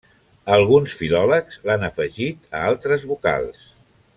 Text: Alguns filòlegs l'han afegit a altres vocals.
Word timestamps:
Alguns 0.53 0.95
filòlegs 1.01 1.59
l'han 1.67 1.87
afegit 1.89 2.49
a 2.61 2.63
altres 2.71 3.07
vocals. 3.13 3.63